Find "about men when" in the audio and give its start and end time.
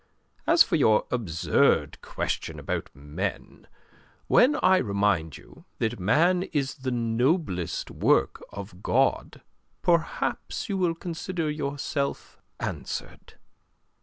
2.57-4.55